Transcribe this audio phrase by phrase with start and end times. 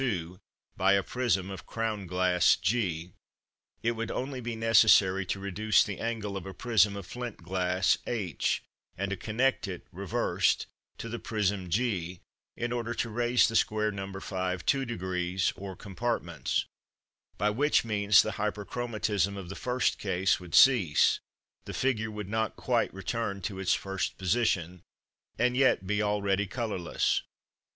[0.01, 0.39] 2,
[0.75, 3.13] by a prism of crown glass g,
[3.83, 7.99] it would only be necessary to reduce the angle of a prism of flint glass
[8.07, 8.63] h,
[8.97, 10.65] and to connect it, reversed,
[10.97, 12.19] to the prism g,
[12.57, 14.11] in order to raise the square No.
[14.19, 16.65] 5 two degrees or compartments;
[17.37, 21.19] by which means the Hyperchromatism of the first case would cease,
[21.65, 24.81] the figure would not quite return to its first position,
[25.37, 27.21] and yet be already colourless.